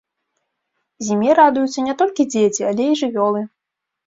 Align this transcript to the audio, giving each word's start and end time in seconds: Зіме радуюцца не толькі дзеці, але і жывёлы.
Зіме 1.07 1.35
радуюцца 1.39 1.85
не 1.89 1.95
толькі 2.01 2.27
дзеці, 2.31 2.67
але 2.71 2.89
і 2.95 2.97
жывёлы. 3.05 3.47